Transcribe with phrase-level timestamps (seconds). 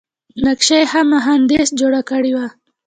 [0.45, 2.47] نقشه یې ښه مهندس جوړه کړې وه.